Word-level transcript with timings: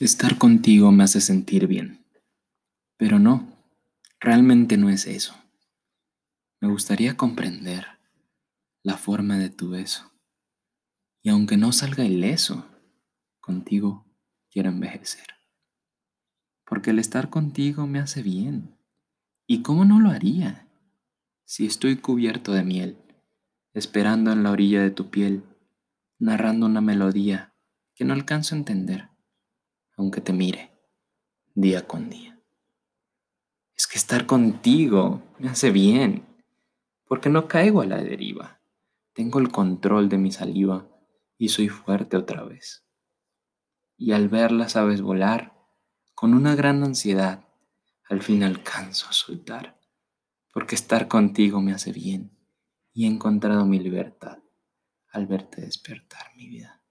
Estar 0.00 0.38
contigo 0.38 0.90
me 0.90 1.04
hace 1.04 1.20
sentir 1.20 1.68
bien. 1.68 2.04
Pero 2.96 3.20
no, 3.20 3.46
realmente 4.18 4.76
no 4.76 4.90
es 4.90 5.06
eso. 5.06 5.36
Me 6.60 6.68
gustaría 6.68 7.16
comprender 7.16 7.86
la 8.82 8.96
forma 8.96 9.38
de 9.38 9.50
tu 9.50 9.70
beso. 9.70 10.10
Y 11.22 11.28
aunque 11.28 11.56
no 11.56 11.70
salga 11.70 12.04
ileso, 12.04 12.66
contigo 13.38 14.04
quiero 14.50 14.70
envejecer. 14.70 15.28
Porque 16.66 16.90
el 16.90 16.98
estar 16.98 17.30
contigo 17.30 17.86
me 17.86 18.00
hace 18.00 18.20
bien. 18.20 18.76
¿Y 19.46 19.62
cómo 19.62 19.84
no 19.84 20.00
lo 20.00 20.10
haría? 20.10 20.66
Si 21.44 21.66
estoy 21.66 21.98
cubierto 21.98 22.50
de 22.50 22.64
miel, 22.64 22.98
esperando 23.74 24.32
en 24.32 24.42
la 24.42 24.50
orilla 24.50 24.82
de 24.82 24.90
tu 24.90 25.10
piel, 25.10 25.44
narrando 26.18 26.66
una 26.66 26.80
melodía 26.80 27.54
que 27.94 28.04
no 28.04 28.12
alcanzo 28.12 28.56
a 28.56 28.58
entender 28.58 29.13
aunque 29.96 30.20
te 30.20 30.32
mire 30.32 30.72
día 31.54 31.86
con 31.86 32.10
día. 32.10 32.40
Es 33.76 33.86
que 33.86 33.98
estar 33.98 34.26
contigo 34.26 35.22
me 35.38 35.48
hace 35.48 35.70
bien, 35.70 36.26
porque 37.06 37.30
no 37.30 37.48
caigo 37.48 37.80
a 37.80 37.86
la 37.86 38.02
deriva. 38.02 38.60
Tengo 39.12 39.38
el 39.38 39.50
control 39.50 40.08
de 40.08 40.18
mi 40.18 40.32
saliva 40.32 40.88
y 41.38 41.48
soy 41.48 41.68
fuerte 41.68 42.16
otra 42.16 42.44
vez. 42.44 42.84
Y 43.96 44.12
al 44.12 44.28
verla 44.28 44.68
sabes 44.68 45.00
volar, 45.00 45.54
con 46.14 46.34
una 46.34 46.54
gran 46.54 46.82
ansiedad, 46.82 47.48
al 48.08 48.22
fin 48.22 48.42
alcanzo 48.42 49.08
a 49.08 49.12
soltar, 49.12 49.80
porque 50.52 50.74
estar 50.74 51.08
contigo 51.08 51.60
me 51.60 51.72
hace 51.72 51.92
bien 51.92 52.36
y 52.92 53.04
he 53.04 53.08
encontrado 53.08 53.66
mi 53.66 53.78
libertad 53.78 54.38
al 55.08 55.26
verte 55.26 55.60
despertar 55.60 56.34
mi 56.36 56.48
vida. 56.48 56.83